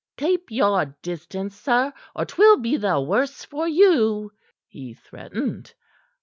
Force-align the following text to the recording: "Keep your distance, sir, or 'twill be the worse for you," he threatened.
"Keep 0.17 0.49
your 0.49 0.97
distance, 1.03 1.55
sir, 1.55 1.93
or 2.15 2.25
'twill 2.25 2.57
be 2.57 2.75
the 2.75 2.99
worse 2.99 3.45
for 3.45 3.67
you," 3.67 4.31
he 4.67 4.95
threatened. 4.95 5.75